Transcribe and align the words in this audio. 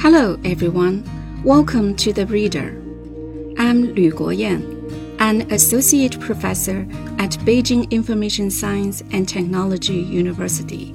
Hello, 0.00 0.38
everyone. 0.44 1.02
Welcome 1.42 1.96
to 1.96 2.12
The 2.12 2.24
Reader. 2.26 2.68
I'm 3.58 3.96
Lü 3.96 4.12
Guoyan, 4.12 5.16
an 5.18 5.50
associate 5.52 6.20
professor 6.20 6.86
at 7.18 7.32
Beijing 7.44 7.90
Information 7.90 8.48
Science 8.48 9.02
and 9.10 9.28
Technology 9.28 9.96
University. 9.96 10.92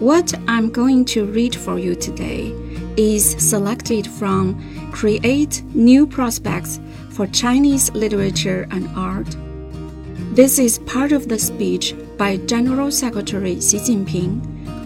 What 0.00 0.34
I'm 0.48 0.70
going 0.70 1.04
to 1.04 1.24
read 1.26 1.54
for 1.54 1.78
you 1.78 1.94
today 1.94 2.52
is 2.96 3.36
selected 3.38 4.08
from 4.08 4.90
Create 4.90 5.62
New 5.72 6.04
Prospects 6.04 6.80
for 7.10 7.28
Chinese 7.28 7.92
Literature 7.92 8.66
and 8.72 8.88
Art. 8.96 9.36
This 10.34 10.58
is 10.58 10.80
part 10.80 11.12
of 11.12 11.28
the 11.28 11.38
speech 11.38 11.94
by 12.18 12.38
General 12.38 12.90
Secretary 12.90 13.60
Xi 13.60 13.78
Jinping 13.78 14.42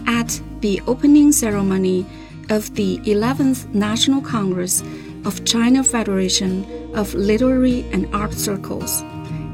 at 0.07 0.39
the 0.61 0.79
opening 0.85 1.31
ceremony 1.31 2.05
of 2.49 2.73
the 2.75 2.97
11th 2.99 3.73
National 3.73 4.21
Congress 4.21 4.83
of 5.25 5.45
China 5.45 5.83
Federation 5.83 6.65
of 6.95 7.13
Literary 7.13 7.85
and 7.91 8.13
Art 8.13 8.33
Circles 8.33 9.01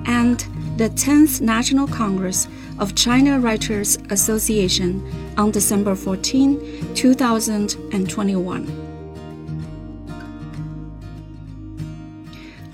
and 0.06 0.40
the 0.78 0.90
10th 0.90 1.42
National 1.42 1.88
Congress 1.88 2.48
of 2.80 2.96
China 2.96 3.40
Writers 3.40 3.98
Association 4.10 5.02
on 5.38 5.52
December 5.52 5.96
14, 5.96 6.94
2021. 6.96 8.82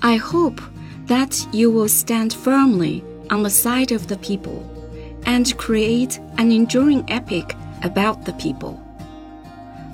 I 0.02 0.16
hope 0.16 0.60
that 1.06 1.46
you 1.52 1.70
will 1.70 1.88
stand 1.88 2.34
firmly 2.34 3.04
on 3.30 3.42
the 3.42 3.50
side 3.50 3.92
of 3.92 4.08
the 4.08 4.18
people 4.18 4.68
and 5.26 5.56
create 5.56 6.18
an 6.38 6.50
enduring 6.50 7.04
epic 7.08 7.54
about 7.82 8.24
the 8.24 8.32
people. 8.34 8.80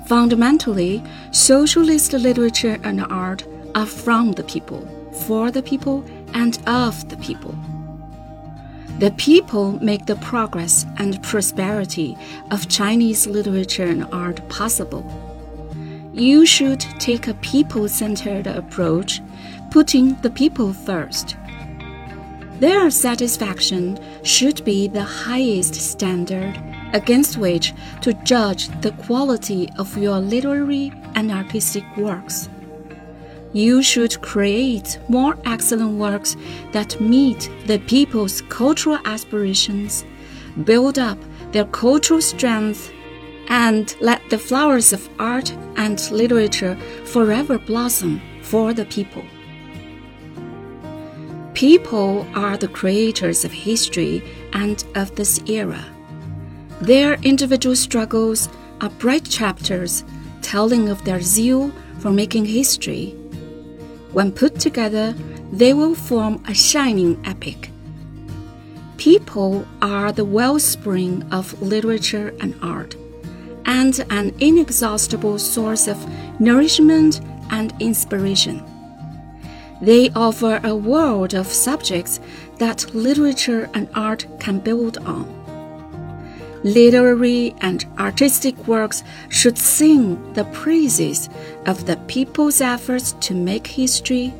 Fundamentally, 0.09 1.03
socialist 1.29 2.13
literature 2.13 2.79
and 2.83 3.05
art 3.11 3.45
are 3.75 3.85
from 3.85 4.31
the 4.31 4.43
people, 4.43 4.81
for 5.27 5.51
the 5.51 5.61
people, 5.61 6.03
and 6.33 6.57
of 6.65 7.07
the 7.09 7.17
people. 7.17 7.53
The 8.97 9.11
people 9.17 9.73
make 9.83 10.07
the 10.07 10.15
progress 10.15 10.87
and 10.97 11.21
prosperity 11.21 12.17
of 12.49 12.67
Chinese 12.67 13.27
literature 13.27 13.85
and 13.85 14.07
art 14.11 14.41
possible. 14.49 15.05
You 16.11 16.43
should 16.43 16.79
take 16.97 17.27
a 17.27 17.35
people 17.35 17.87
centered 17.87 18.47
approach, 18.47 19.21
putting 19.69 20.15
the 20.21 20.31
people 20.31 20.73
first. 20.73 21.37
Their 22.59 22.89
satisfaction 22.89 23.99
should 24.23 24.65
be 24.65 24.87
the 24.87 25.03
highest 25.03 25.75
standard 25.75 26.59
against 26.93 27.37
which 27.37 27.73
to 28.01 28.13
judge 28.23 28.67
the 28.81 28.91
quality 28.91 29.69
of 29.77 29.97
your 29.97 30.19
literary 30.19 30.91
and 31.15 31.31
artistic 31.31 31.83
works. 31.97 32.49
You 33.53 33.81
should 33.81 34.21
create 34.21 34.99
more 35.07 35.37
excellent 35.45 35.97
works 35.97 36.35
that 36.71 36.99
meet 37.01 37.49
the 37.65 37.79
people's 37.79 38.41
cultural 38.43 38.99
aspirations, 39.05 40.05
build 40.63 40.99
up 40.99 41.17
their 41.51 41.65
cultural 41.65 42.21
strength, 42.21 42.91
and 43.47 43.95
let 43.99 44.21
the 44.29 44.37
flowers 44.37 44.93
of 44.93 45.09
art 45.19 45.51
and 45.77 45.99
literature 46.11 46.75
forever 47.05 47.57
blossom 47.57 48.21
for 48.43 48.73
the 48.73 48.85
people. 48.85 49.23
People 51.55 52.27
are 52.35 52.55
the 52.55 52.67
creators 52.67 53.43
of 53.43 53.51
history 53.51 54.23
and 54.53 54.83
of 54.95 55.15
this 55.15 55.41
era. 55.49 55.83
Their 56.81 57.15
individual 57.15 57.75
struggles 57.75 58.47
are 58.79 58.89
bright 58.89 59.25
chapters 59.25 60.05
telling 60.41 60.87
of 60.89 61.03
their 61.03 61.21
zeal 61.21 61.71
for 61.99 62.09
making 62.09 62.45
history. 62.45 63.11
When 64.13 64.31
put 64.31 64.59
together, 64.59 65.13
they 65.51 65.73
will 65.73 65.93
form 65.93 66.43
a 66.47 66.53
shining 66.53 67.21
epic. 67.25 67.69
People 68.97 69.67
are 69.81 70.11
the 70.11 70.25
wellspring 70.25 71.23
of 71.31 71.61
literature 71.61 72.33
and 72.39 72.55
art, 72.61 72.95
and 73.65 74.05
an 74.09 74.33
inexhaustible 74.39 75.37
source 75.37 75.87
of 75.87 75.97
nourishment 76.39 77.21
and 77.51 77.73
inspiration. 77.79 78.63
They 79.81 80.09
offer 80.11 80.59
a 80.63 80.75
world 80.75 81.33
of 81.33 81.47
subjects 81.47 82.19
that 82.57 82.93
literature 82.93 83.69
and 83.73 83.89
art 83.95 84.25
can 84.39 84.59
build 84.59 84.97
on. 84.99 85.38
Literary 86.63 87.55
and 87.61 87.85
artistic 87.97 88.57
works 88.67 89.03
should 89.29 89.57
sing 89.57 90.33
the 90.33 90.43
praises 90.45 91.29
of 91.65 91.85
the 91.85 91.95
people's 92.07 92.59
efforts 92.59 93.13
to 93.21 93.33
make 93.33 93.65
history, 93.65 94.33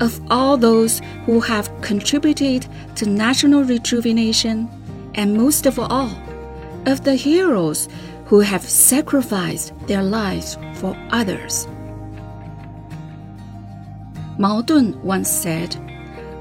of 0.00 0.20
all 0.30 0.56
those 0.56 1.00
who 1.24 1.40
have 1.40 1.70
contributed 1.80 2.66
to 2.96 3.08
national 3.08 3.62
rejuvenation, 3.62 4.68
and 5.14 5.36
most 5.36 5.66
of 5.66 5.78
all, 5.78 6.10
of 6.86 7.04
the 7.04 7.14
heroes 7.14 7.88
who 8.26 8.40
have 8.40 8.62
sacrificed 8.62 9.72
their 9.86 10.02
lives 10.02 10.58
for 10.74 10.96
others. 11.10 11.68
Mao 14.38 14.62
Dun 14.62 15.00
once 15.04 15.30
said, 15.30 15.76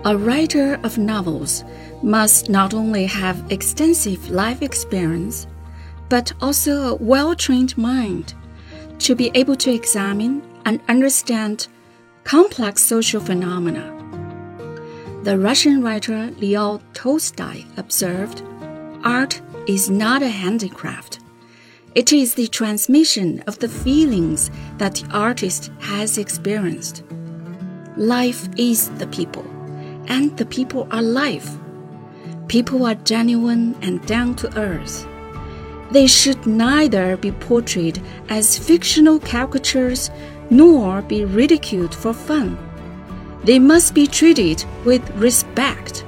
A 0.06 0.18
writer 0.18 0.80
of 0.84 0.98
novels 0.98 1.64
must 2.04 2.50
not 2.50 2.74
only 2.74 3.06
have 3.06 3.52
extensive 3.52 4.30
life 4.30 4.62
experience, 4.62 5.48
but 6.10 6.34
also 6.42 6.94
a 6.94 6.96
well 6.96 7.36
trained 7.36 7.78
mind 7.78 8.34
to 9.00 9.16
be 9.16 9.32
able 9.34 9.56
to 9.56 9.74
examine 9.74 10.42
and 10.66 10.80
understand 10.88 11.68
complex 12.24 12.84
social 12.84 13.22
phenomena. 13.22 13.98
The 15.24 15.38
Russian 15.38 15.82
writer 15.82 16.32
Leo 16.38 16.82
Tolstoy 16.94 17.64
observed 17.78 18.44
Art 19.04 19.42
is 19.68 19.90
not 19.90 20.22
a 20.22 20.30
handicraft. 20.30 21.20
It 21.94 22.14
is 22.14 22.34
the 22.34 22.48
transmission 22.48 23.42
of 23.48 23.60
the 23.60 23.70
feelings 23.70 24.50
that 24.78 24.96
the 24.96 25.08
artist 25.12 25.72
has 25.80 26.18
experienced. 26.18 27.04
Life 27.98 28.48
is 28.58 28.90
the 28.98 29.08
people, 29.08 29.46
and 30.08 30.36
the 30.38 30.46
people 30.46 30.88
are 30.92 31.02
life. 31.02 31.50
People 32.52 32.86
are 32.86 32.96
genuine 32.96 33.78
and 33.82 34.06
down 34.06 34.36
to 34.36 34.60
earth. 34.60 35.08
They 35.90 36.06
should 36.06 36.46
neither 36.46 37.16
be 37.16 37.32
portrayed 37.32 38.02
as 38.28 38.58
fictional 38.58 39.22
caricatures 39.22 40.12
nor 40.50 41.02
be 41.02 41.24
ridiculed 41.24 41.96
for 41.96 42.14
fun. 42.14 42.58
They 43.46 43.58
must 43.58 43.96
be 43.96 44.06
treated 44.06 44.66
with 44.84 45.02
respect. 45.12 46.04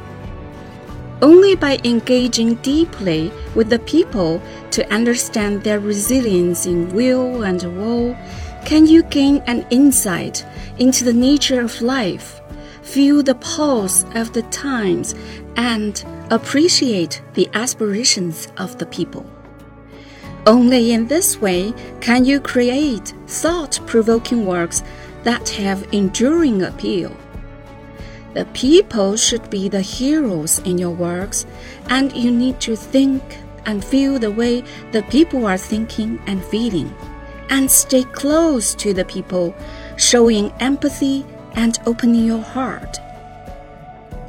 Only 1.22 1.56
by 1.56 1.80
engaging 1.86 2.56
deeply 2.56 3.32
with 3.56 3.70
the 3.70 3.80
people 3.80 4.42
to 4.72 4.94
understand 4.94 5.64
their 5.64 5.80
resilience 5.80 6.66
in 6.66 6.94
will 6.94 7.44
and 7.44 7.64
woe 7.78 8.18
can 8.66 8.86
you 8.86 9.04
gain 9.04 9.38
an 9.48 9.66
insight 9.70 10.46
into 10.78 11.06
the 11.06 11.14
nature 11.14 11.62
of 11.62 11.82
life, 11.82 12.42
feel 12.82 13.24
the 13.24 13.36
pulse 13.36 14.04
of 14.14 14.34
the 14.34 14.44
times, 14.52 15.16
and 15.56 16.04
appreciate 16.30 17.22
the 17.34 17.50
aspirations 17.54 18.48
of 18.58 18.78
the 18.78 18.86
people. 18.86 19.26
Only 20.46 20.92
in 20.92 21.08
this 21.08 21.40
way 21.40 21.74
can 22.02 22.26
you 22.26 22.40
create 22.40 23.14
thought 23.28 23.80
provoking 23.86 24.46
works 24.46 24.84
that 25.24 25.50
have 25.50 25.88
enduring 25.94 26.64
appeal. 26.64 27.16
The 28.34 28.46
people 28.54 29.16
should 29.16 29.50
be 29.50 29.70
the 29.70 29.82
heroes 29.82 30.60
in 30.60 30.78
your 30.78 30.92
works, 30.92 31.46
and 31.88 32.12
you 32.14 32.32
need 32.32 32.60
to 32.62 32.76
think 32.76 33.22
and 33.66 33.86
feel 33.86 34.20
the 34.20 34.32
way 34.32 34.64
the 34.92 35.04
people 35.04 35.46
are 35.46 35.58
thinking 35.58 36.20
and 36.26 36.44
feeling, 36.44 36.94
and 37.50 37.70
stay 37.70 38.04
close 38.04 38.76
to 38.76 38.94
the 38.94 39.06
people, 39.06 39.56
showing 39.98 40.52
empathy 40.60 41.26
and 41.54 41.78
opening 41.86 42.26
your 42.26 42.42
heart. 42.42 42.98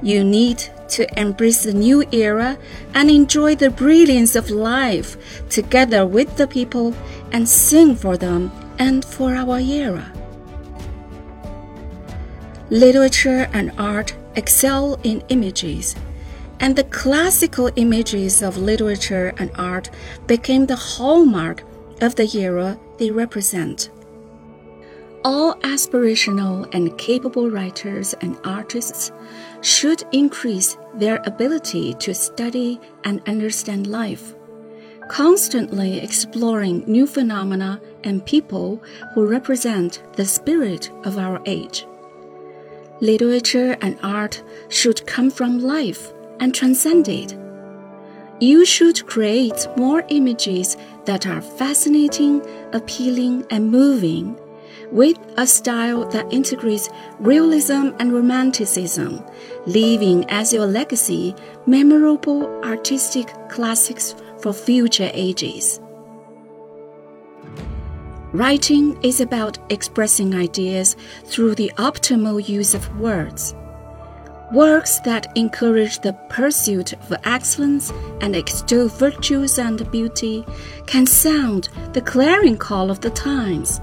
You 0.02 0.23
need 0.23 0.62
to 0.88 1.20
embrace 1.20 1.62
the 1.62 1.72
new 1.72 2.04
era 2.12 2.58
and 2.94 3.10
enjoy 3.10 3.54
the 3.54 3.70
brilliance 3.70 4.36
of 4.36 4.50
life 4.50 5.16
together 5.48 6.06
with 6.06 6.36
the 6.36 6.46
people 6.46 6.94
and 7.32 7.48
sing 7.48 7.94
for 7.94 8.16
them 8.16 8.50
and 8.78 9.04
for 9.04 9.34
our 9.34 9.58
era. 9.58 10.12
Literature 12.70 13.48
and 13.52 13.72
art 13.78 14.16
excel 14.36 14.98
in 15.02 15.22
images, 15.28 15.94
and 16.60 16.75
the 16.75 16.84
classical 16.84 17.70
images 17.76 18.42
of 18.42 18.56
literature 18.56 19.34
and 19.38 19.50
art 19.54 19.90
became 20.26 20.66
the 20.66 20.76
hallmark 20.76 21.62
of 22.00 22.14
the 22.16 22.28
era 22.37 22.78
they 22.98 23.10
represent. 23.10 23.90
All 25.26 25.55
aspirational 25.61 26.69
and 26.75 26.99
capable 26.99 27.49
writers 27.49 28.15
and 28.21 28.37
artists 28.44 29.11
should 29.62 30.03
increase 30.12 30.76
their 30.93 31.23
ability 31.25 31.94
to 31.94 32.15
study 32.15 32.79
and 33.05 33.26
understand 33.26 33.87
life, 33.87 34.35
constantly 35.09 35.99
exploring 35.99 36.85
new 36.87 37.06
phenomena 37.06 37.81
and 38.05 38.26
people 38.26 38.82
who 39.15 39.26
represent 39.26 40.03
the 40.12 40.26
spirit 40.26 40.91
of 41.05 41.17
our 41.17 41.41
age. 41.47 41.87
Literature 43.00 43.79
and 43.81 43.99
art 44.03 44.43
should 44.69 45.06
come 45.06 45.31
from 45.31 45.59
life 45.59 46.12
and 46.38 46.55
transcend 46.55 47.09
it. 47.09 47.35
You 48.41 48.67
should 48.67 49.06
create 49.06 49.69
more 49.79 50.05
images 50.09 50.76
that 51.06 51.26
are 51.26 51.41
fascinating, 51.41 52.43
appealing, 52.75 53.47
and 53.49 53.71
moving, 53.71 54.38
with 54.94 55.19
a 55.37 55.46
style 55.46 56.08
that 56.11 56.32
integrates 56.32 56.88
realism 57.19 57.91
and 57.99 58.12
romanticism, 58.12 59.23
leaving 59.67 60.25
as 60.31 60.52
your 60.52 60.67
legacy 60.67 61.35
memorable 61.67 62.46
artistic 62.64 63.26
classics 63.50 64.14
for 64.41 64.52
future 64.52 65.11
ages. 65.12 65.81
Writing 68.32 68.96
is 69.02 69.20
about 69.20 69.58
expressing 69.70 70.35
ideas 70.35 70.97
through 71.25 71.56
the 71.56 71.73
optimal 71.76 72.49
use 72.49 72.75
of 72.75 73.00
words. 73.00 73.55
Works 74.52 75.00
that 75.00 75.26
encourage 75.37 76.00
the 76.00 76.12
pursuit 76.29 76.93
of 76.93 77.12
excellence 77.25 77.93
and 78.20 78.37
extol 78.37 78.87
virtues 78.88 79.58
and 79.58 79.90
beauty 79.90 80.44
can 80.87 81.06
sound 81.06 81.69
the 81.94 82.00
clarion 82.00 82.58
call 82.58 82.90
of 82.90 83.00
the 83.00 83.11
times. 83.11 83.81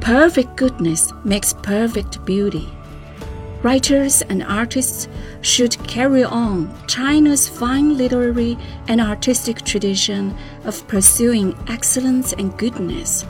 Perfect 0.00 0.56
goodness 0.56 1.12
makes 1.24 1.52
perfect 1.52 2.24
beauty. 2.24 2.68
Writers 3.62 4.20
and 4.22 4.42
artists 4.42 5.08
should 5.40 5.82
carry 5.88 6.22
on 6.22 6.70
China's 6.86 7.48
fine 7.48 7.96
literary 7.96 8.58
and 8.88 9.00
artistic 9.00 9.62
tradition 9.62 10.36
of 10.64 10.86
pursuing 10.86 11.56
excellence 11.68 12.34
and 12.34 12.56
goodness, 12.58 13.24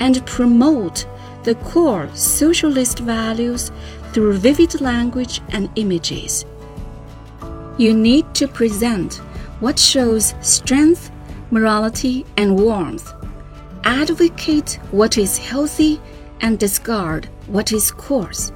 and 0.00 0.26
promote 0.26 1.06
the 1.44 1.54
core 1.54 2.10
socialist 2.14 2.98
values 2.98 3.70
through 4.12 4.38
vivid 4.38 4.80
language 4.80 5.40
and 5.50 5.70
images. 5.76 6.44
You 7.76 7.94
need 7.94 8.34
to 8.34 8.48
present 8.48 9.20
what 9.60 9.78
shows 9.78 10.34
strength, 10.40 11.12
morality, 11.52 12.26
and 12.36 12.58
warmth. 12.58 13.14
Advocate 13.88 14.78
what 14.90 15.16
is 15.16 15.38
healthy 15.38 15.98
and 16.42 16.58
discard 16.58 17.26
what 17.46 17.72
is 17.72 17.90
coarse. 17.90 18.52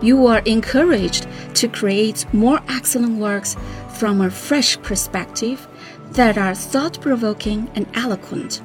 You 0.00 0.28
are 0.28 0.38
encouraged 0.44 1.26
to 1.54 1.66
create 1.66 2.24
more 2.32 2.60
excellent 2.68 3.18
works 3.18 3.56
from 3.98 4.20
a 4.20 4.30
fresh 4.30 4.80
perspective 4.80 5.66
that 6.12 6.38
are 6.38 6.54
thought 6.54 7.00
provoking 7.00 7.68
and 7.74 7.88
eloquent 7.94 8.62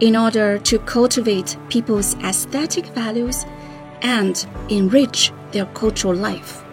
in 0.00 0.16
order 0.16 0.58
to 0.60 0.78
cultivate 0.78 1.54
people's 1.68 2.14
aesthetic 2.24 2.86
values 2.86 3.44
and 4.00 4.46
enrich 4.70 5.32
their 5.52 5.66
cultural 5.66 6.14
life. 6.14 6.64